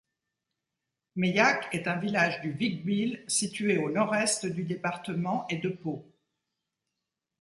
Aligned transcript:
Meillac 1.15 1.67
est 1.75 1.87
un 1.87 1.95
village 1.97 2.41
du 2.41 2.49
Vic-Bilh, 2.49 3.23
situé 3.27 3.77
au 3.77 3.91
nord-est 3.91 4.47
du 4.47 4.63
département 4.63 5.47
et 5.47 5.57
de 5.57 5.69
Pau. 5.69 6.11